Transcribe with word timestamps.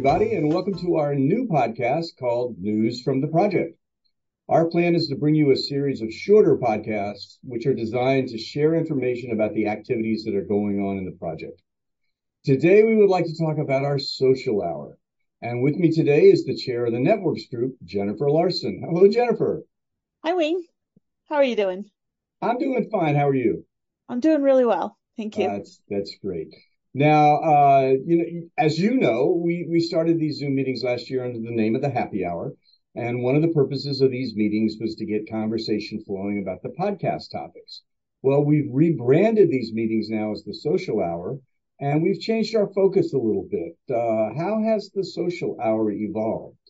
Everybody, 0.00 0.34
and 0.34 0.50
welcome 0.50 0.78
to 0.78 0.96
our 0.96 1.14
new 1.14 1.46
podcast 1.46 2.16
called 2.18 2.56
News 2.58 3.02
from 3.02 3.20
the 3.20 3.26
Project. 3.26 3.78
Our 4.48 4.64
plan 4.64 4.94
is 4.94 5.08
to 5.08 5.14
bring 5.14 5.34
you 5.34 5.50
a 5.50 5.56
series 5.56 6.00
of 6.00 6.10
shorter 6.10 6.56
podcasts, 6.56 7.36
which 7.42 7.66
are 7.66 7.74
designed 7.74 8.28
to 8.28 8.38
share 8.38 8.74
information 8.74 9.30
about 9.30 9.52
the 9.52 9.66
activities 9.66 10.24
that 10.24 10.34
are 10.34 10.46
going 10.46 10.80
on 10.80 10.96
in 10.96 11.04
the 11.04 11.18
project. 11.18 11.60
Today, 12.46 12.82
we 12.82 12.96
would 12.96 13.10
like 13.10 13.26
to 13.26 13.36
talk 13.36 13.58
about 13.58 13.84
our 13.84 13.98
social 13.98 14.62
hour. 14.62 14.96
And 15.42 15.62
with 15.62 15.76
me 15.76 15.92
today 15.92 16.30
is 16.30 16.46
the 16.46 16.56
chair 16.56 16.86
of 16.86 16.94
the 16.94 16.98
networks 16.98 17.44
group, 17.52 17.76
Jennifer 17.84 18.30
Larson. 18.30 18.82
Hello, 18.82 19.06
Jennifer. 19.06 19.64
Hi, 20.24 20.32
Wayne. 20.32 20.64
How 21.28 21.36
are 21.36 21.44
you 21.44 21.56
doing? 21.56 21.90
I'm 22.40 22.56
doing 22.56 22.88
fine. 22.90 23.16
How 23.16 23.28
are 23.28 23.34
you? 23.34 23.66
I'm 24.08 24.20
doing 24.20 24.40
really 24.40 24.64
well. 24.64 24.96
Thank 25.18 25.36
you. 25.36 25.46
That's 25.46 25.82
that's 25.90 26.16
great. 26.22 26.54
Now, 26.94 27.36
uh, 27.36 27.94
you 28.04 28.16
know, 28.16 28.48
as 28.58 28.78
you 28.78 28.94
know, 28.94 29.28
we 29.28 29.66
we 29.70 29.78
started 29.78 30.18
these 30.18 30.38
Zoom 30.38 30.56
meetings 30.56 30.82
last 30.82 31.08
year 31.08 31.24
under 31.24 31.38
the 31.38 31.54
name 31.54 31.76
of 31.76 31.82
the 31.82 31.90
Happy 31.90 32.24
Hour, 32.24 32.54
and 32.96 33.22
one 33.22 33.36
of 33.36 33.42
the 33.42 33.48
purposes 33.54 34.00
of 34.00 34.10
these 34.10 34.34
meetings 34.34 34.76
was 34.80 34.96
to 34.96 35.06
get 35.06 35.30
conversation 35.30 36.02
flowing 36.04 36.40
about 36.40 36.62
the 36.62 36.70
podcast 36.70 37.30
topics. 37.30 37.82
Well, 38.22 38.44
we've 38.44 38.68
rebranded 38.72 39.50
these 39.50 39.72
meetings 39.72 40.08
now 40.10 40.32
as 40.32 40.42
the 40.42 40.52
Social 40.52 41.00
Hour, 41.00 41.38
and 41.78 42.02
we've 42.02 42.20
changed 42.20 42.56
our 42.56 42.72
focus 42.72 43.12
a 43.12 43.18
little 43.18 43.46
bit. 43.48 43.78
Uh, 43.88 44.34
how 44.34 44.60
has 44.60 44.90
the 44.90 45.04
Social 45.04 45.56
Hour 45.60 45.92
evolved? 45.92 46.69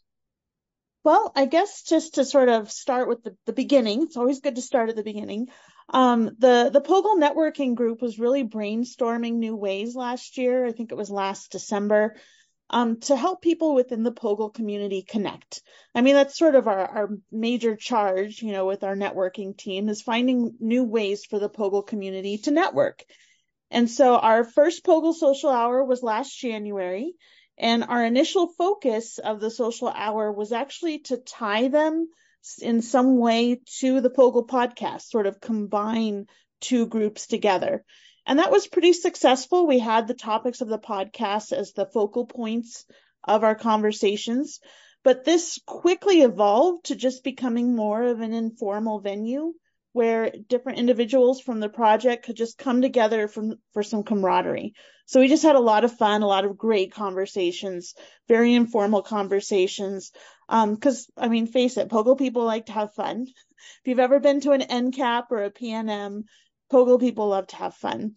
Well, 1.03 1.33
I 1.35 1.47
guess 1.47 1.83
just 1.83 2.15
to 2.15 2.25
sort 2.25 2.49
of 2.49 2.71
start 2.71 3.09
with 3.09 3.23
the, 3.23 3.37
the 3.47 3.53
beginning, 3.53 4.03
it's 4.03 4.17
always 4.17 4.41
good 4.41 4.57
to 4.57 4.63
start 4.63 4.91
at 4.91 4.97
the 4.97 5.03
beginning. 5.03 5.49
Um, 5.89 6.27
the 6.39 6.71
the 6.73 6.81
POGIL 6.81 7.17
networking 7.19 7.75
group 7.75 8.03
was 8.03 8.19
really 8.19 8.45
brainstorming 8.45 9.35
new 9.35 9.57
ways 9.57 9.97
last 9.97 10.37
year. 10.37 10.65
I 10.67 10.73
think 10.73 10.93
it 10.93 10.99
was 10.99 11.11
last 11.11 11.53
December. 11.53 12.17
Um, 12.73 13.01
to 13.01 13.17
help 13.17 13.43
people 13.43 13.75
within 13.75 14.05
the 14.05 14.13
POGIL 14.13 14.55
community 14.55 15.03
connect. 15.03 15.61
I 15.93 16.03
mean, 16.03 16.15
that's 16.15 16.39
sort 16.39 16.55
of 16.55 16.69
our, 16.69 16.87
our 16.87 17.09
major 17.33 17.75
charge, 17.75 18.43
you 18.43 18.53
know, 18.53 18.65
with 18.65 18.85
our 18.85 18.95
networking 18.95 19.57
team 19.57 19.89
is 19.89 20.03
finding 20.03 20.55
new 20.61 20.85
ways 20.85 21.25
for 21.25 21.41
the 21.41 21.49
POGIL 21.49 21.83
community 21.89 22.39
to 22.39 22.53
network. 22.53 23.03
And 23.73 23.91
so 23.91 24.17
our 24.17 24.45
first 24.45 24.85
POGIL 24.85 25.15
social 25.15 25.51
hour 25.51 25.83
was 25.83 26.05
last 26.05 26.39
January. 26.39 27.15
And 27.59 27.85
our 27.85 28.05
initial 28.05 28.47
focus 28.47 29.19
of 29.19 29.41
the 29.41 29.51
social 29.51 29.89
hour 29.89 30.33
was 30.33 30.53
actually 30.53 31.01
to 31.01 31.19
tie 31.19 31.69
them 31.69 32.09
in 32.61 32.81
some 32.81 33.19
way 33.19 33.61
to 33.81 34.01
the 34.01 34.11
POGIL 34.11 34.47
podcast, 34.47 35.03
sort 35.03 35.27
of 35.27 35.41
combine 35.41 36.27
two 36.61 36.87
groups 36.87 37.27
together. 37.27 37.85
And 38.27 38.39
that 38.39 38.51
was 38.51 38.67
pretty 38.67 38.93
successful. 38.93 39.67
We 39.67 39.79
had 39.79 40.07
the 40.07 40.15
topics 40.15 40.61
of 40.61 40.69
the 40.69 40.79
podcast 40.79 41.53
as 41.53 41.73
the 41.73 41.87
focal 41.87 42.27
points 42.27 42.85
of 43.25 43.45
our 43.45 43.55
conversations, 43.55 44.61
but 45.03 45.25
this 45.25 45.59
quickly 45.67 46.23
evolved 46.23 46.87
to 46.87 46.97
just 46.97 47.25
becoming 47.25 47.75
more 47.75 48.03
of 48.03 48.21
an 48.21 48.33
informal 48.33 49.01
venue 49.01 49.55
where 49.93 50.31
different 50.49 50.79
individuals 50.79 51.41
from 51.41 51.61
the 51.61 51.69
project 51.69 52.25
could 52.25 52.37
just 52.37 52.59
come 52.59 52.83
together 52.83 53.27
from, 53.27 53.57
for 53.73 53.83
some 53.83 54.05
camaraderie. 54.05 54.75
So 55.07 55.19
we 55.19 55.29
just 55.29 55.43
had 55.43 55.57
a 55.57 55.61
lot 55.61 55.85
of 55.85 55.97
fun, 55.97 56.23
a 56.23 56.27
lot 56.27 56.45
of 56.45 56.57
great 56.57 56.93
conversations, 56.93 57.95
very 58.29 58.55
informal 58.55 59.03
conversations. 59.03 60.13
Um, 60.49 60.77
cause 60.77 61.09
I 61.17 61.29
mean, 61.29 61.49
face 61.49 61.77
it, 61.77 61.89
POGIL 61.89 62.17
people 62.17 62.45
like 62.45 62.67
to 62.67 62.73
have 62.73 62.95
fun. 62.95 63.27
If 63.27 63.81
you've 63.85 63.99
ever 63.99 64.21
been 64.21 64.41
to 64.43 64.53
an 64.53 64.63
NCAP 64.63 65.25
or 65.31 65.45
a 65.45 65.51
PNM, 65.51 66.23
POGIL 66.71 67.01
people 67.01 67.29
love 67.29 67.49
to 67.49 67.57
have 67.57 67.75
fun. 67.75 68.15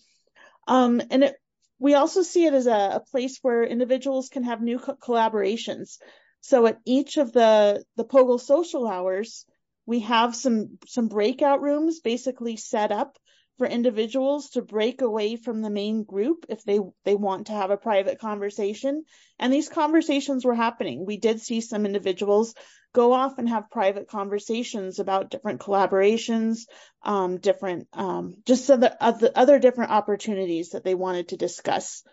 Um, 0.67 1.01
and 1.09 1.23
it, 1.23 1.35
we 1.79 1.95
also 1.95 2.21
see 2.21 2.45
it 2.45 2.53
as 2.53 2.67
a, 2.67 2.91
a 2.95 3.03
place 3.11 3.39
where 3.41 3.63
individuals 3.63 4.29
can 4.29 4.43
have 4.43 4.61
new 4.61 4.79
co- 4.79 4.95
collaborations. 4.95 5.97
So 6.41 6.67
at 6.67 6.79
each 6.85 7.17
of 7.17 7.33
the, 7.33 7.83
the 7.95 8.05
POGIL 8.05 8.39
social 8.39 8.87
hours, 8.87 9.45
we 9.85 10.01
have 10.01 10.35
some 10.35 10.77
some 10.87 11.07
breakout 11.07 11.61
rooms 11.61 11.99
basically 11.99 12.55
set 12.55 12.91
up 12.91 13.17
for 13.57 13.67
individuals 13.67 14.49
to 14.51 14.61
break 14.61 15.01
away 15.01 15.35
from 15.35 15.61
the 15.61 15.69
main 15.69 16.03
group 16.03 16.45
if 16.49 16.63
they 16.63 16.79
they 17.05 17.15
want 17.15 17.47
to 17.47 17.53
have 17.53 17.69
a 17.69 17.77
private 17.77 18.19
conversation. 18.19 19.03
And 19.37 19.53
these 19.53 19.69
conversations 19.69 20.43
were 20.43 20.55
happening. 20.55 21.05
We 21.05 21.17
did 21.17 21.39
see 21.41 21.61
some 21.61 21.85
individuals 21.85 22.55
go 22.93 23.13
off 23.13 23.37
and 23.37 23.49
have 23.49 23.69
private 23.69 24.07
conversations 24.07 24.99
about 24.99 25.29
different 25.29 25.61
collaborations 25.61 26.61
um, 27.03 27.37
different 27.37 27.87
um, 27.93 28.35
just 28.45 28.69
other, 28.71 28.95
other 28.99 29.31
other 29.35 29.59
different 29.59 29.91
opportunities 29.91 30.69
that 30.69 30.83
they 30.83 30.95
wanted 30.95 31.29
to 31.29 31.37
discuss. 31.37 32.03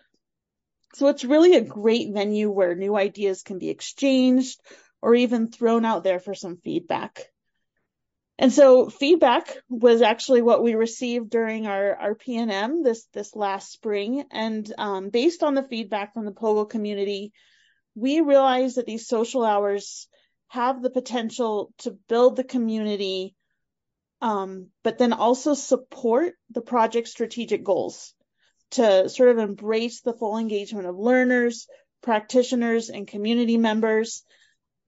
So 0.93 1.07
it's 1.07 1.23
really 1.23 1.55
a 1.55 1.63
great 1.63 2.13
venue 2.13 2.51
where 2.51 2.75
new 2.75 2.97
ideas 2.97 3.43
can 3.43 3.59
be 3.59 3.69
exchanged 3.69 4.59
or 5.01 5.15
even 5.15 5.47
thrown 5.47 5.85
out 5.85 6.03
there 6.03 6.19
for 6.19 6.35
some 6.35 6.57
feedback 6.57 7.30
and 8.41 8.51
so 8.51 8.89
feedback 8.89 9.55
was 9.69 10.01
actually 10.01 10.41
what 10.41 10.63
we 10.63 10.73
received 10.73 11.29
during 11.29 11.67
our, 11.67 11.95
our 11.95 12.15
PNM 12.15 12.83
this, 12.83 13.05
this 13.13 13.35
last 13.35 13.71
spring. 13.71 14.25
And 14.31 14.73
um, 14.79 15.09
based 15.09 15.43
on 15.43 15.53
the 15.53 15.61
feedback 15.61 16.15
from 16.15 16.25
the 16.25 16.31
POGIL 16.31 16.67
community, 16.67 17.33
we 17.93 18.19
realized 18.19 18.77
that 18.77 18.87
these 18.87 19.07
social 19.07 19.45
hours 19.45 20.07
have 20.47 20.81
the 20.81 20.89
potential 20.89 21.71
to 21.77 21.91
build 22.09 22.35
the 22.35 22.43
community, 22.43 23.35
um, 24.23 24.69
but 24.83 24.97
then 24.97 25.13
also 25.13 25.53
support 25.53 26.33
the 26.49 26.61
project's 26.61 27.11
strategic 27.11 27.63
goals 27.63 28.15
to 28.71 29.07
sort 29.07 29.29
of 29.29 29.37
embrace 29.37 30.01
the 30.01 30.13
full 30.13 30.39
engagement 30.39 30.87
of 30.87 30.97
learners, 30.97 31.67
practitioners, 32.01 32.89
and 32.89 33.07
community 33.07 33.57
members 33.57 34.23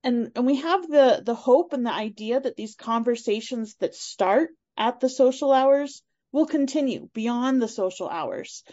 and 0.04 0.32
and 0.36 0.46
we 0.46 0.58
have 0.58 0.88
the 0.88 1.22
the 1.26 1.36
hope 1.36 1.74
and 1.74 1.86
the 1.86 1.94
idea 1.94 2.40
that 2.40 2.56
these 2.56 2.76
conversations 2.76 3.76
that 3.80 3.96
start 3.96 4.50
at 4.78 5.00
the 5.00 5.10
social 5.10 5.52
hours 5.52 6.02
will 6.32 6.46
continue 6.46 7.10
beyond 7.14 7.62
the 7.62 7.68
social 7.68 8.10
hours. 8.10 8.64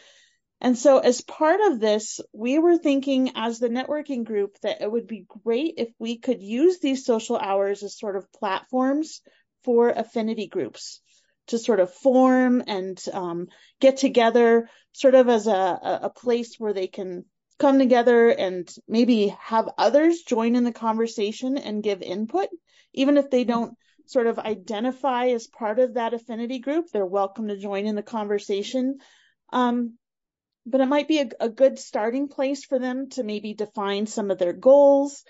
And 0.62 0.76
so 0.76 0.98
as 0.98 1.22
part 1.22 1.60
of 1.60 1.80
this, 1.80 2.20
we 2.32 2.58
were 2.58 2.76
thinking 2.76 3.32
as 3.34 3.58
the 3.58 3.68
networking 3.68 4.24
group 4.24 4.58
that 4.62 4.82
it 4.82 4.90
would 4.90 5.06
be 5.06 5.26
great 5.44 5.74
if 5.78 5.88
we 5.98 6.18
could 6.18 6.42
use 6.42 6.80
these 6.80 7.04
social 7.04 7.38
hours 7.38 7.82
as 7.82 7.98
sort 7.98 8.16
of 8.16 8.30
platforms 8.32 9.22
for 9.64 9.88
affinity 9.88 10.48
groups 10.48 11.00
to 11.46 11.58
sort 11.58 11.80
of 11.80 11.92
form 11.92 12.62
and 12.66 13.02
um, 13.12 13.48
get 13.80 13.96
together 13.96 14.68
sort 14.92 15.14
of 15.14 15.28
as 15.28 15.46
a, 15.46 16.00
a 16.02 16.10
place 16.10 16.56
where 16.58 16.72
they 16.72 16.86
can 16.86 17.24
come 17.60 17.78
together 17.78 18.30
and 18.30 18.68
maybe 18.88 19.28
have 19.40 19.68
others 19.78 20.22
join 20.22 20.56
in 20.56 20.64
the 20.64 20.72
conversation 20.72 21.58
and 21.58 21.82
give 21.82 22.02
input, 22.02 22.48
even 22.94 23.18
if 23.18 23.30
they 23.30 23.44
don't 23.44 23.76
sort 24.06 24.26
of 24.26 24.38
identify 24.38 25.26
as 25.26 25.46
part 25.46 25.78
of 25.78 25.94
that 25.94 26.14
affinity 26.14 26.58
group, 26.58 26.86
they're 26.92 27.06
welcome 27.06 27.48
to 27.48 27.56
join 27.56 27.86
in 27.86 27.94
the 27.94 28.02
conversation. 28.02 28.98
Um, 29.52 29.98
but 30.66 30.80
it 30.80 30.86
might 30.86 31.06
be 31.06 31.20
a, 31.20 31.28
a 31.38 31.48
good 31.48 31.78
starting 31.78 32.28
place 32.28 32.64
for 32.64 32.78
them 32.78 33.10
to 33.10 33.22
maybe 33.22 33.54
define 33.54 34.06
some 34.06 34.30
of 34.30 34.38
their 34.38 34.52
goals, 34.52 35.22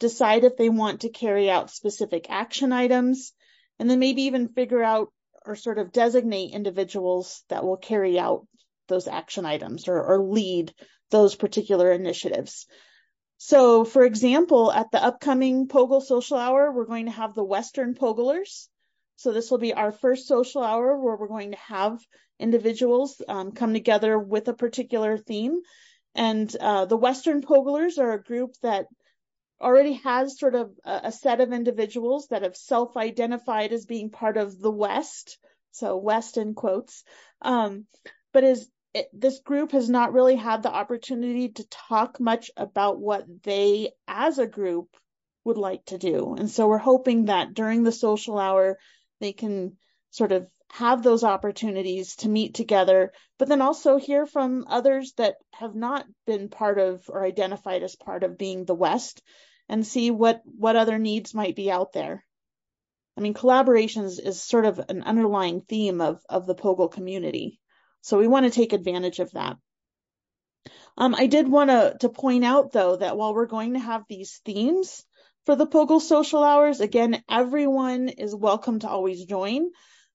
decide 0.00 0.44
if 0.44 0.56
they 0.56 0.68
want 0.68 1.02
to 1.02 1.08
carry 1.08 1.48
out 1.48 1.70
specific 1.70 2.26
action 2.28 2.72
items, 2.72 3.32
and 3.78 3.88
then 3.88 3.98
maybe 3.98 4.22
even 4.22 4.48
figure 4.48 4.82
out 4.82 5.12
or 5.46 5.54
sort 5.54 5.78
of 5.78 5.92
designate 5.92 6.52
individuals 6.52 7.44
that 7.48 7.64
will 7.64 7.76
carry 7.76 8.18
out 8.18 8.46
those 8.88 9.08
action 9.08 9.44
items 9.44 9.88
or, 9.88 10.02
or 10.02 10.22
lead 10.22 10.72
those 11.10 11.34
particular 11.34 11.92
initiatives. 11.92 12.66
So, 13.38 13.84
for 13.84 14.04
example, 14.04 14.72
at 14.72 14.90
the 14.90 15.02
upcoming 15.02 15.68
POGIL 15.68 16.00
Social 16.00 16.38
Hour, 16.38 16.72
we're 16.72 16.86
going 16.86 17.06
to 17.06 17.12
have 17.12 17.34
the 17.34 17.44
Western 17.44 17.94
POGILers. 17.94 18.68
So, 19.16 19.32
this 19.32 19.50
will 19.50 19.58
be 19.58 19.74
our 19.74 19.92
first 19.92 20.26
social 20.26 20.62
hour 20.62 20.98
where 20.98 21.16
we're 21.16 21.28
going 21.28 21.52
to 21.52 21.58
have 21.58 21.98
individuals 22.38 23.20
um, 23.28 23.52
come 23.52 23.72
together 23.72 24.18
with 24.18 24.48
a 24.48 24.54
particular 24.54 25.18
theme. 25.18 25.60
And 26.14 26.54
uh, 26.58 26.86
the 26.86 26.96
Western 26.96 27.42
POGILers 27.42 27.98
are 27.98 28.12
a 28.12 28.22
group 28.22 28.52
that 28.62 28.86
already 29.60 29.94
has 30.04 30.38
sort 30.38 30.54
of 30.54 30.70
a, 30.84 31.00
a 31.04 31.12
set 31.12 31.40
of 31.40 31.52
individuals 31.52 32.28
that 32.28 32.42
have 32.42 32.56
self 32.56 32.96
identified 32.96 33.72
as 33.72 33.84
being 33.84 34.10
part 34.10 34.38
of 34.38 34.58
the 34.58 34.70
West. 34.70 35.38
So, 35.72 35.98
West 35.98 36.38
in 36.38 36.54
quotes. 36.54 37.04
Um, 37.42 37.86
but 38.32 38.44
is 38.44 38.66
it, 38.96 39.10
this 39.12 39.40
group 39.40 39.72
has 39.72 39.90
not 39.90 40.14
really 40.14 40.36
had 40.36 40.62
the 40.62 40.72
opportunity 40.72 41.50
to 41.50 41.68
talk 41.68 42.18
much 42.18 42.50
about 42.56 42.98
what 42.98 43.26
they 43.42 43.90
as 44.08 44.38
a 44.38 44.46
group 44.46 44.88
would 45.44 45.58
like 45.58 45.84
to 45.84 45.98
do. 45.98 46.34
And 46.38 46.50
so 46.50 46.66
we're 46.66 46.78
hoping 46.78 47.26
that 47.26 47.52
during 47.52 47.82
the 47.82 47.92
social 47.92 48.38
hour, 48.38 48.78
they 49.20 49.34
can 49.34 49.76
sort 50.12 50.32
of 50.32 50.46
have 50.72 51.02
those 51.02 51.24
opportunities 51.24 52.16
to 52.16 52.28
meet 52.30 52.54
together, 52.54 53.12
but 53.38 53.48
then 53.48 53.60
also 53.60 53.98
hear 53.98 54.24
from 54.24 54.64
others 54.66 55.12
that 55.18 55.36
have 55.52 55.74
not 55.74 56.06
been 56.26 56.48
part 56.48 56.78
of 56.78 57.04
or 57.10 57.22
identified 57.22 57.82
as 57.82 57.96
part 57.96 58.24
of 58.24 58.38
being 58.38 58.64
the 58.64 58.74
West 58.74 59.22
and 59.68 59.86
see 59.86 60.10
what, 60.10 60.40
what 60.44 60.74
other 60.74 60.98
needs 60.98 61.34
might 61.34 61.54
be 61.54 61.70
out 61.70 61.92
there. 61.92 62.24
I 63.18 63.20
mean, 63.20 63.34
collaborations 63.34 64.18
is 64.18 64.40
sort 64.42 64.64
of 64.64 64.80
an 64.88 65.02
underlying 65.02 65.60
theme 65.60 66.00
of, 66.00 66.22
of 66.30 66.46
the 66.46 66.54
POGIL 66.54 66.88
community. 66.90 67.60
So 68.02 68.18
we 68.18 68.28
want 68.28 68.46
to 68.46 68.50
take 68.50 68.72
advantage 68.72 69.18
of 69.18 69.30
that. 69.32 69.56
Um, 70.98 71.14
I 71.14 71.26
did 71.26 71.48
want 71.48 71.70
to 71.70 71.96
to 72.00 72.08
point 72.08 72.44
out 72.44 72.72
though 72.72 72.96
that 72.96 73.16
while 73.16 73.34
we're 73.34 73.46
going 73.46 73.74
to 73.74 73.78
have 73.78 74.04
these 74.08 74.40
themes 74.44 75.04
for 75.44 75.54
the 75.54 75.66
POGIL 75.66 76.00
social 76.00 76.42
hours, 76.42 76.80
again, 76.80 77.22
everyone 77.30 78.08
is 78.08 78.34
welcome 78.34 78.80
to 78.80 78.88
always 78.88 79.24
join. 79.24 79.70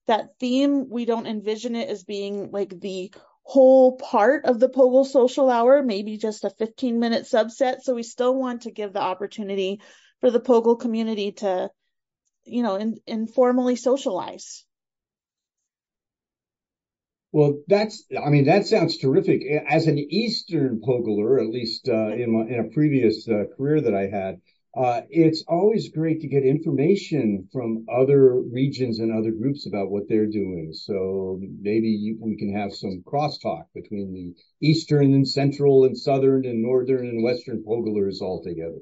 That 0.08 0.30
theme, 0.40 0.88
we 0.90 1.04
don't 1.04 1.26
envision 1.26 1.76
it 1.76 1.88
as 1.88 2.02
being 2.02 2.50
like 2.50 2.78
the 2.78 3.12
whole 3.44 3.96
part 3.96 4.44
of 4.44 4.60
the 4.60 4.68
POGIL 4.68 5.06
social 5.06 5.48
hour, 5.48 5.82
maybe 5.82 6.16
just 6.16 6.44
a 6.44 6.50
15 6.50 6.98
minute 6.98 7.24
subset. 7.24 7.82
So 7.82 7.94
we 7.94 8.02
still 8.02 8.34
want 8.34 8.62
to 8.62 8.70
give 8.70 8.92
the 8.92 9.00
opportunity 9.00 9.80
for 10.20 10.30
the 10.30 10.40
POGIL 10.40 10.80
community 10.80 11.32
to, 11.32 11.70
you 12.44 12.62
know, 12.62 12.76
in, 12.76 12.98
informally 13.06 13.76
socialize. 13.76 14.64
Well, 17.32 17.62
that's, 17.66 18.04
I 18.22 18.28
mean, 18.28 18.44
that 18.44 18.66
sounds 18.66 18.98
terrific. 18.98 19.42
As 19.66 19.86
an 19.86 19.98
Eastern 19.98 20.80
POGILer, 20.80 21.40
at 21.40 21.48
least 21.48 21.88
uh, 21.88 22.08
in, 22.08 22.30
my, 22.30 22.42
in 22.46 22.60
a 22.60 22.74
previous 22.74 23.26
uh, 23.26 23.44
career 23.56 23.80
that 23.80 23.94
I 23.94 24.06
had, 24.08 24.40
uh, 24.76 25.02
it's 25.08 25.42
always 25.48 25.88
great 25.88 26.20
to 26.20 26.28
get 26.28 26.44
information 26.44 27.48
from 27.52 27.86
other 27.90 28.38
regions 28.38 29.00
and 29.00 29.10
other 29.10 29.30
groups 29.30 29.66
about 29.66 29.90
what 29.90 30.08
they're 30.08 30.26
doing. 30.26 30.70
So 30.72 31.40
maybe 31.60 31.88
you, 31.88 32.18
we 32.20 32.36
can 32.36 32.54
have 32.54 32.74
some 32.74 33.02
crosstalk 33.06 33.64
between 33.74 34.12
the 34.12 34.66
Eastern 34.66 35.14
and 35.14 35.26
Central 35.26 35.84
and 35.84 35.96
Southern 35.96 36.44
and 36.44 36.62
Northern 36.62 37.06
and 37.06 37.22
Western 37.22 37.62
POGILers 37.64 38.20
all 38.20 38.42
together. 38.42 38.80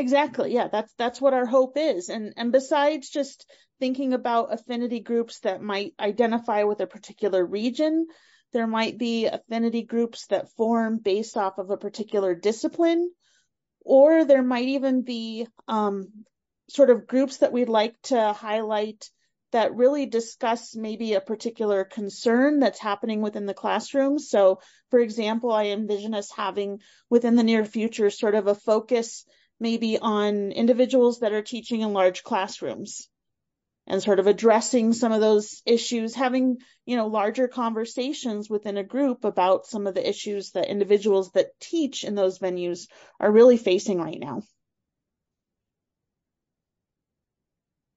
Exactly. 0.00 0.54
Yeah, 0.54 0.68
that's 0.68 0.94
that's 0.94 1.20
what 1.20 1.34
our 1.34 1.44
hope 1.44 1.76
is. 1.76 2.08
And 2.08 2.32
and 2.38 2.50
besides 2.52 3.10
just 3.10 3.44
thinking 3.80 4.14
about 4.14 4.52
affinity 4.52 5.00
groups 5.00 5.40
that 5.40 5.60
might 5.60 5.92
identify 6.00 6.62
with 6.62 6.80
a 6.80 6.86
particular 6.86 7.44
region, 7.44 8.06
there 8.54 8.66
might 8.66 8.96
be 8.96 9.26
affinity 9.26 9.82
groups 9.82 10.26
that 10.28 10.50
form 10.52 10.96
based 10.96 11.36
off 11.36 11.58
of 11.58 11.68
a 11.68 11.76
particular 11.76 12.34
discipline, 12.34 13.10
or 13.84 14.24
there 14.24 14.42
might 14.42 14.68
even 14.68 15.02
be 15.02 15.46
um, 15.68 16.08
sort 16.70 16.88
of 16.88 17.06
groups 17.06 17.36
that 17.38 17.52
we'd 17.52 17.68
like 17.68 17.94
to 18.04 18.32
highlight 18.32 19.10
that 19.52 19.74
really 19.74 20.06
discuss 20.06 20.74
maybe 20.74 21.12
a 21.12 21.20
particular 21.20 21.84
concern 21.84 22.58
that's 22.58 22.80
happening 22.80 23.20
within 23.20 23.44
the 23.44 23.52
classroom. 23.52 24.18
So, 24.18 24.60
for 24.90 24.98
example, 24.98 25.52
I 25.52 25.64
envision 25.66 26.14
us 26.14 26.30
having 26.34 26.80
within 27.10 27.36
the 27.36 27.42
near 27.42 27.66
future 27.66 28.08
sort 28.08 28.34
of 28.34 28.46
a 28.46 28.54
focus 28.54 29.26
maybe 29.60 29.98
on 29.98 30.52
individuals 30.52 31.20
that 31.20 31.32
are 31.32 31.42
teaching 31.42 31.82
in 31.82 31.92
large 31.92 32.22
classrooms 32.24 33.08
and 33.86 34.02
sort 34.02 34.20
of 34.20 34.26
addressing 34.26 34.92
some 34.92 35.12
of 35.12 35.20
those 35.20 35.62
issues, 35.66 36.14
having, 36.14 36.58
you 36.86 36.96
know, 36.96 37.08
larger 37.08 37.48
conversations 37.48 38.48
within 38.48 38.76
a 38.76 38.84
group 38.84 39.24
about 39.24 39.66
some 39.66 39.86
of 39.86 39.94
the 39.94 40.08
issues 40.08 40.52
that 40.52 40.70
individuals 40.70 41.32
that 41.32 41.58
teach 41.60 42.04
in 42.04 42.14
those 42.14 42.38
venues 42.38 42.88
are 43.18 43.30
really 43.30 43.56
facing 43.56 44.00
right 44.00 44.18
now. 44.20 44.42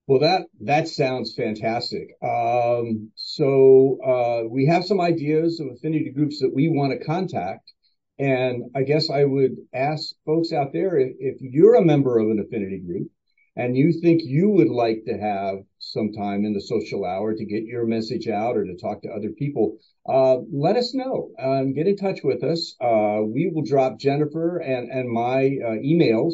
Well, 0.06 0.20
that 0.20 0.48
that 0.62 0.90
sounds 0.90 1.34
fantastic. 1.34 2.10
Um, 2.22 3.12
so 3.16 4.00
uh, 4.06 4.50
we 4.50 4.66
have 4.66 4.84
some 4.84 5.00
ideas 5.00 5.62
of 5.62 5.68
affinity 5.68 6.12
groups 6.12 6.40
that 6.40 6.54
we 6.54 6.68
want 6.68 6.92
to 6.92 7.06
contact, 7.06 7.72
and 8.20 8.72
I 8.76 8.84
guess 8.84 9.10
I 9.10 9.24
would 9.24 9.56
ask 9.74 10.14
folks 10.26 10.54
out 10.54 10.74
there 10.74 10.98
if, 10.98 11.16
if 11.20 11.38
you're 11.42 11.76
a 11.76 11.86
member 11.86 12.20
of 12.20 12.30
an 12.30 12.40
affinity 12.40 12.80
group 12.80 13.10
and 13.56 13.78
you 13.78 13.94
think 14.02 14.22
you 14.24 14.50
would 14.50 14.70
like 14.70 15.04
to 15.06 15.18
have 15.18 15.58
some 15.80 16.12
time 16.12 16.46
in 16.46 16.54
the 16.54 16.62
social 16.62 17.06
hour 17.06 17.34
to 17.34 17.46
get 17.46 17.64
your 17.64 17.86
message 17.86 18.28
out 18.28 18.58
or 18.58 18.66
to 18.66 18.76
talk 18.76 19.02
to 19.04 19.10
other 19.10 19.30
people, 19.30 19.78
uh, 20.08 20.38
let 20.52 20.76
us 20.76 20.94
know. 20.94 21.32
Get 21.76 21.88
in 21.88 21.96
touch 21.98 22.20
with 22.24 22.44
us. 22.44 22.76
Uh, 22.82 23.22
we 23.24 23.52
will 23.54 23.64
drop 23.64 24.00
Jennifer 24.00 24.58
and, 24.58 24.92
and 24.92 25.10
my 25.10 25.58
uh, 25.64 25.78
emails 25.84 26.34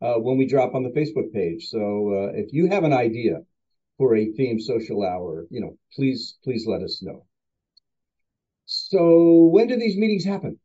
uh, 0.00 0.14
when 0.14 0.38
we 0.38 0.46
drop 0.46 0.74
on 0.74 0.82
the 0.82 0.90
Facebook 0.90 1.32
page. 1.32 1.68
So 1.68 1.78
uh, 1.78 2.38
if 2.38 2.52
you 2.52 2.68
have 2.68 2.84
an 2.84 2.92
idea 2.92 3.40
for 3.98 4.16
a 4.16 4.32
theme 4.32 4.60
social 4.60 5.04
hour, 5.04 5.46
you 5.50 5.60
know, 5.60 5.76
please, 5.94 6.38
please 6.44 6.66
let 6.66 6.82
us 6.82 7.02
know. 7.02 7.26
So 8.66 9.48
when 9.52 9.66
do 9.66 9.76
these 9.76 9.96
meetings 9.96 10.24
happen? 10.24 10.58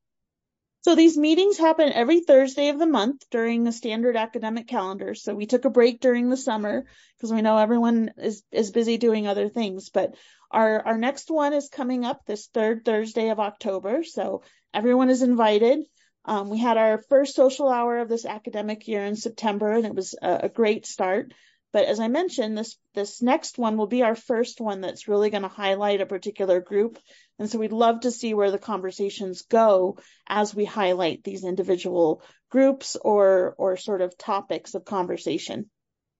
So 0.86 0.94
these 0.94 1.18
meetings 1.18 1.58
happen 1.58 1.92
every 1.92 2.20
Thursday 2.20 2.70
of 2.70 2.78
the 2.78 2.86
month 2.86 3.28
during 3.32 3.64
the 3.64 3.72
standard 3.72 4.16
academic 4.16 4.68
calendar. 4.68 5.16
So 5.16 5.34
we 5.34 5.48
took 5.48 5.66
a 5.66 5.72
break 5.72 6.00
during 6.00 6.30
the 6.30 6.38
summer 6.38 6.86
because 7.18 7.34
we 7.34 7.42
know 7.42 7.58
everyone 7.58 8.12
is, 8.20 8.44
is 8.52 8.70
busy 8.70 8.98
doing 8.98 9.26
other 9.26 9.50
things. 9.50 9.90
But 9.90 10.14
our, 10.52 10.86
our 10.86 10.98
next 11.00 11.32
one 11.32 11.54
is 11.54 11.70
coming 11.70 12.06
up 12.06 12.28
this 12.28 12.46
third 12.54 12.86
Thursday 12.86 13.30
of 13.30 13.40
October. 13.40 14.04
So 14.04 14.44
everyone 14.76 15.10
is 15.10 15.24
invited. 15.24 15.80
Um, 16.24 16.52
we 16.52 16.60
had 16.60 16.78
our 16.78 17.00
first 17.10 17.34
social 17.34 17.68
hour 17.68 17.98
of 17.98 18.08
this 18.08 18.28
academic 18.28 18.88
year 18.88 19.04
in 19.04 19.16
September, 19.16 19.72
and 19.72 19.88
it 19.88 19.96
was 19.96 20.14
a, 20.22 20.42
a 20.44 20.50
great 20.50 20.86
start. 20.86 21.34
But 21.76 21.88
as 21.88 22.00
I 22.00 22.08
mentioned, 22.08 22.58
this 22.58 22.78
this 22.94 23.22
next 23.22 23.58
one 23.58 23.76
will 23.76 23.86
be 23.86 24.02
our 24.02 24.16
first 24.16 24.62
one 24.62 24.80
that's 24.80 25.10
really 25.10 25.30
going 25.30 25.44
to 25.44 25.50
highlight 25.50 26.00
a 26.00 26.06
particular 26.06 26.62
group. 26.62 26.98
And 27.38 27.50
so 27.50 27.60
we'd 27.60 27.74
love 27.74 28.00
to 28.00 28.12
see 28.12 28.34
where 28.34 28.50
the 28.50 28.58
conversations 28.58 29.42
go 29.42 29.98
as 30.26 30.56
we 30.56 30.64
highlight 30.64 31.26
these 31.26 31.44
individual 31.44 32.24
groups 32.50 32.96
or 32.96 33.56
or 33.58 33.76
sort 33.76 34.00
of 34.00 34.18
topics 34.18 34.74
of 34.74 34.86
conversation. 34.86 35.70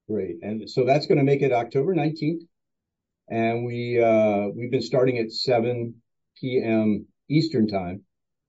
Great. 0.10 0.40
And 0.42 0.70
so 0.70 0.84
that's 0.84 1.08
going 1.08 1.20
to 1.20 1.24
make 1.24 1.42
it 1.42 1.54
October 1.54 1.96
19th. 1.96 2.46
And 3.30 3.66
we 3.66 4.04
uh, 4.04 4.50
we've 4.54 4.72
been 4.72 4.82
starting 4.82 5.20
at 5.20 5.32
7 5.32 5.96
p.m. 6.38 7.06
Eastern 7.30 7.70
time 7.70 8.04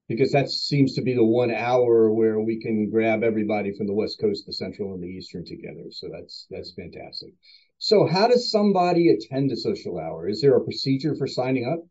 because 0.08 0.32
that 0.32 0.48
seems 0.50 0.94
to 0.94 1.02
be 1.02 1.14
the 1.14 1.24
one 1.24 1.50
hour 1.50 2.12
where 2.12 2.40
we 2.40 2.60
can 2.60 2.90
grab 2.90 3.22
everybody 3.22 3.72
from 3.76 3.86
the 3.86 3.94
West 3.94 4.20
Coast, 4.20 4.46
the 4.46 4.52
Central, 4.52 4.94
and 4.94 5.02
the 5.02 5.08
Eastern 5.08 5.44
together. 5.44 5.84
So 5.90 6.08
that's 6.12 6.46
that's 6.50 6.72
fantastic. 6.74 7.30
So 7.78 8.06
how 8.06 8.28
does 8.28 8.50
somebody 8.50 9.10
attend 9.10 9.52
a 9.52 9.56
social 9.56 9.98
hour? 9.98 10.28
Is 10.28 10.40
there 10.40 10.56
a 10.56 10.64
procedure 10.64 11.14
for 11.14 11.26
signing 11.26 11.70
up? 11.70 11.84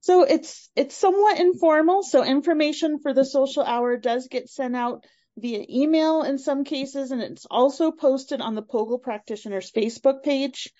So 0.00 0.22
it's 0.22 0.68
it's 0.76 0.96
somewhat 0.96 1.38
informal. 1.38 2.02
So 2.02 2.24
information 2.24 2.98
for 2.98 3.14
the 3.14 3.24
social 3.24 3.62
hour 3.62 3.96
does 3.96 4.28
get 4.28 4.50
sent 4.50 4.76
out 4.76 5.04
via 5.38 5.64
email 5.68 6.22
in 6.22 6.38
some 6.38 6.64
cases, 6.64 7.10
and 7.10 7.22
it's 7.22 7.46
also 7.50 7.90
posted 7.90 8.40
on 8.40 8.54
the 8.54 8.62
POGIL 8.62 9.02
Practitioners 9.02 9.70
Facebook 9.70 10.22
page. 10.22 10.72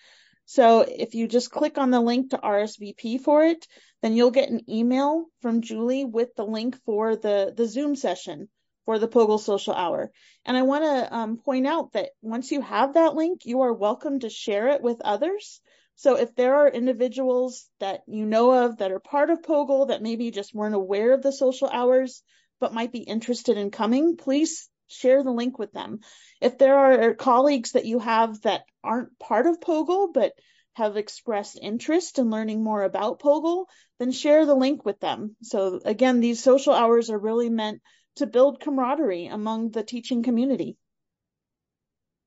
So 0.47 0.83
if 0.83 1.15
you 1.15 1.27
just 1.27 1.51
click 1.51 1.79
on 1.79 1.91
the 1.91 2.01
link 2.01 2.31
to 2.31 2.39
RSVP 2.39 3.21
for 3.21 3.45
it, 3.45 3.67
then 4.03 4.15
you'll 4.15 4.31
get 4.31 4.51
an 4.51 4.69
email 4.71 5.27
from 5.41 5.63
Julie 5.63 6.05
with 6.05 6.35
the 6.35 6.45
link 6.45 6.77
for 6.85 7.17
the, 7.17 7.53
the 7.57 7.67
Zoom 7.67 7.97
session 7.97 8.49
for 8.85 8.99
the 8.99 9.09
POGIL 9.09 9.39
social 9.39 9.73
hour. 9.73 10.13
And 10.45 10.57
I 10.57 10.63
want 10.63 10.85
to 10.85 11.15
um, 11.15 11.39
point 11.39 11.67
out 11.67 11.93
that 11.93 12.11
once 12.21 12.53
you 12.53 12.61
have 12.61 12.95
that 12.95 13.15
link, 13.15 13.47
you 13.47 13.63
are 13.63 13.73
welcome 13.73 14.21
to 14.21 14.29
share 14.29 14.69
it 14.69 14.83
with 14.83 15.01
others. 15.01 15.61
So 15.97 16.17
if 16.17 16.35
there 16.35 16.57
are 16.57 16.69
individuals 16.69 17.67
that 17.81 18.03
you 18.07 18.27
know 18.27 18.65
of 18.65 18.79
that 18.79 18.93
are 18.93 19.01
part 19.01 19.31
of 19.31 19.43
POGIL 19.43 19.87
that 19.87 20.03
maybe 20.03 20.31
just 20.31 20.55
weren't 20.55 20.75
aware 20.75 21.15
of 21.15 21.23
the 21.23 21.33
social 21.33 21.69
hours, 21.69 22.23
but 22.61 22.75
might 22.75 22.93
be 22.93 22.99
interested 22.99 23.57
in 23.57 23.71
coming, 23.71 24.17
please 24.17 24.69
share 24.89 25.23
the 25.23 25.31
link 25.31 25.59
with 25.59 25.73
them. 25.73 26.01
If 26.41 26.59
there 26.59 26.77
are 26.77 27.15
colleagues 27.15 27.73
that 27.73 27.87
you 27.87 27.99
have 27.99 28.43
that 28.43 28.63
aren't 28.83 29.19
part 29.19 29.47
of 29.47 29.61
POGIL, 29.61 30.13
but 30.13 30.33
have 30.75 30.97
expressed 30.97 31.59
interest 31.61 32.19
in 32.19 32.31
learning 32.31 32.63
more 32.63 32.83
about 32.83 33.21
POGIL, 33.21 33.67
then 33.99 34.11
share 34.11 34.45
the 34.45 34.55
link 34.55 34.85
with 34.85 35.01
them. 35.01 35.37
So 35.43 35.81
again, 35.85 36.21
these 36.21 36.43
social 36.43 36.75
hours 36.75 37.11
are 37.11 37.19
really 37.19 37.49
meant 37.49 37.81
to 38.17 38.27
build 38.27 38.61
camaraderie 38.61 39.27
among 39.27 39.71
the 39.71 39.83
teaching 39.83 40.23
community. 40.23 40.77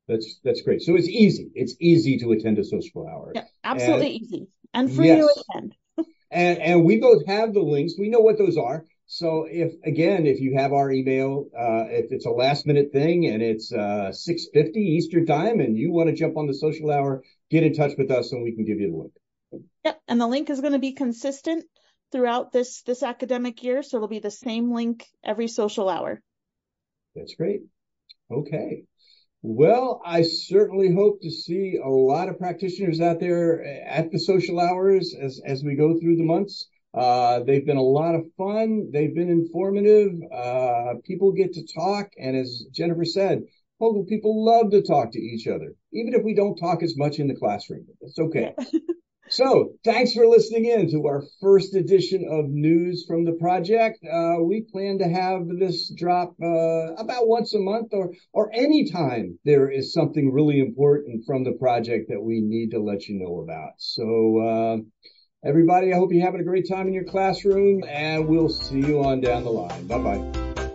That's 0.08 0.40
that's 0.44 0.62
great. 0.62 0.82
So 0.82 0.96
it's 0.96 1.10
easy. 1.10 1.52
It's 1.54 1.76
easy 1.82 2.18
to 2.20 2.32
attend 2.32 2.58
a 2.60 2.64
social 2.64 3.06
hour. 3.08 3.34
Yeah, 3.36 3.44
absolutely 3.64 4.16
and, 4.16 4.22
easy. 4.22 4.48
And 4.74 4.96
free 4.96 5.08
yes. 5.08 5.20
to 5.20 5.44
attend. 5.50 5.76
and 6.32 6.60
and 6.60 6.86
we 6.86 7.00
both 7.00 7.26
have 7.28 7.54
the 7.54 7.62
links. 7.62 7.96
We 8.00 8.10
know 8.10 8.20
what 8.20 8.38
those 8.38 8.58
are. 8.58 8.86
So 9.18 9.48
if 9.50 9.74
again, 9.84 10.28
if 10.28 10.40
you 10.40 10.54
have 10.58 10.74
our 10.74 10.92
email, 10.92 11.48
uh, 11.58 11.86
if 11.90 12.12
it's 12.12 12.28
a 12.28 12.30
last 12.30 12.68
minute 12.68 12.92
thing 12.94 13.26
and 13.26 13.42
it's 13.42 13.74
uh, 13.74 14.12
6:50 14.12 14.76
Eastern 14.76 15.26
time, 15.26 15.60
and 15.60 15.76
you 15.76 15.92
want 15.92 16.10
to 16.10 16.16
jump 16.16 16.38
on 16.38 16.46
the 16.46 16.54
social 16.54 16.92
hour, 16.92 17.24
get 17.50 17.64
in 17.64 17.74
touch 17.74 17.94
with 17.98 18.12
us 18.12 18.32
and 18.32 18.44
we 18.44 18.54
can 18.54 18.64
give 18.64 18.80
you 18.80 18.92
the 18.92 18.98
link. 18.98 19.66
Yep, 19.86 20.02
and 20.08 20.22
the 20.22 20.28
link 20.28 20.52
is 20.52 20.62
going 20.62 20.74
to 20.74 20.80
be 20.80 20.92
consistent 20.92 21.66
throughout 22.12 22.52
this 22.52 22.84
this 22.84 23.02
academic 23.02 23.64
year, 23.64 23.82
so 23.82 23.98
it'll 23.98 24.08
be 24.08 24.20
the 24.20 24.30
same 24.30 24.72
link 24.72 25.08
every 25.24 25.48
social 25.48 25.90
hour. 25.90 26.22
That's 27.16 27.34
great. 27.34 27.62
Okay. 28.32 28.84
Well, 29.42 30.00
I 30.06 30.22
certainly 30.22 30.94
hope 30.94 31.22
to 31.24 31.32
see 31.32 31.80
a 31.84 31.90
lot 31.90 32.30
of 32.30 32.38
practitioners 32.38 33.02
out 33.02 33.20
there 33.20 33.64
at 33.64 34.12
the 34.12 34.20
social 34.20 34.60
hours 34.60 35.16
as 35.20 35.42
as 35.44 35.64
we 35.64 35.74
go 35.74 36.00
through 36.00 36.18
the 36.18 36.24
months. 36.24 36.68
Uh, 36.94 37.42
they've 37.44 37.66
been 37.66 37.78
a 37.78 37.82
lot 37.82 38.16
of 38.16 38.26
fun. 38.38 38.90
They've 38.92 39.14
been 39.14 39.30
informative. 39.30 40.12
Uh, 40.34 40.96
people 41.04 41.32
get 41.32 41.54
to 41.54 41.66
talk. 41.74 42.10
And 42.20 42.36
as 42.36 42.66
Jennifer 42.72 43.06
said, 43.06 43.44
people 44.08 44.46
love 44.46 44.72
to 44.72 44.82
talk 44.82 45.12
to 45.12 45.20
each 45.20 45.48
other, 45.48 45.76
even 45.94 46.14
if 46.14 46.24
we 46.24 46.34
don't 46.34 46.58
talk 46.58 46.82
as 46.82 46.98
much 46.98 47.20
in 47.20 47.28
the 47.28 47.36
classroom. 47.36 47.86
It's 48.02 48.20
okay. 48.20 48.54
So 49.30 49.74
thanks 49.84 50.14
for 50.14 50.26
listening 50.26 50.66
in 50.66 50.90
to 50.92 51.06
our 51.06 51.22
first 51.42 51.76
edition 51.76 52.26
of 52.30 52.50
news 52.50 53.04
from 53.06 53.26
the 53.26 53.34
project. 53.34 54.00
Uh, 54.06 54.38
we 54.42 54.62
plan 54.72 55.00
to 55.00 55.10
have 55.10 55.42
this 55.60 55.92
drop 55.94 56.34
uh, 56.42 56.94
about 56.94 57.28
once 57.28 57.54
a 57.54 57.60
month 57.60 57.90
or 57.92 58.14
or 58.32 58.50
anytime 58.54 59.38
there 59.44 59.70
is 59.70 59.92
something 59.92 60.32
really 60.32 60.60
important 60.60 61.26
from 61.26 61.44
the 61.44 61.58
project 61.60 62.08
that 62.08 62.22
we 62.22 62.40
need 62.40 62.72
to 62.72 62.80
let 62.80 63.08
you 63.08 63.20
know 63.20 63.42
about. 63.42 63.72
So 63.80 64.40
uh, 64.40 64.78
everybody, 65.48 65.94
I 65.94 65.96
hope 65.96 66.12
you're 66.12 66.26
having 66.26 66.42
a 66.42 66.44
great 66.44 66.68
time 66.68 66.88
in 66.88 66.94
your 66.94 67.06
classroom, 67.06 67.82
and 67.88 68.28
we'll 68.28 68.50
see 68.50 68.80
you 68.80 69.02
on 69.02 69.22
down 69.22 69.46
the 69.46 69.50
line. 69.50 69.88
Bye 69.88 69.98
bye. 69.98 70.67